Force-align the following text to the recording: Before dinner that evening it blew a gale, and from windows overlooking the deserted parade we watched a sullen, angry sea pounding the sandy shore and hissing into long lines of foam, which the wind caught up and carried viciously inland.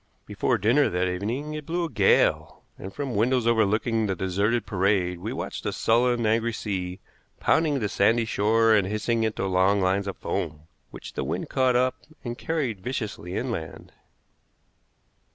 Before 0.25 0.57
dinner 0.57 0.89
that 0.89 1.07
evening 1.07 1.53
it 1.53 1.67
blew 1.67 1.85
a 1.85 1.89
gale, 1.91 2.63
and 2.75 2.91
from 2.91 3.13
windows 3.13 3.45
overlooking 3.45 4.07
the 4.07 4.15
deserted 4.15 4.65
parade 4.65 5.19
we 5.19 5.31
watched 5.31 5.63
a 5.67 5.71
sullen, 5.71 6.25
angry 6.25 6.53
sea 6.53 6.99
pounding 7.39 7.77
the 7.77 7.87
sandy 7.87 8.25
shore 8.25 8.73
and 8.73 8.87
hissing 8.87 9.23
into 9.23 9.45
long 9.45 9.79
lines 9.79 10.07
of 10.07 10.17
foam, 10.17 10.61
which 10.89 11.13
the 11.13 11.23
wind 11.23 11.51
caught 11.51 11.75
up 11.75 11.99
and 12.23 12.39
carried 12.39 12.81
viciously 12.81 13.35
inland. 13.37 13.91